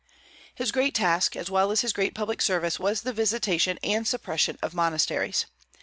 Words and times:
His 0.55 0.71
great 0.71 0.95
task, 0.95 1.35
as 1.35 1.51
well 1.51 1.69
as 1.69 1.81
his 1.81 1.93
great 1.93 2.15
public 2.15 2.41
service, 2.41 2.79
was 2.79 3.03
the 3.03 3.13
visitation 3.13 3.77
and 3.83 4.07
suppression 4.07 4.57
of 4.59 4.73
monasteries. 4.73 5.45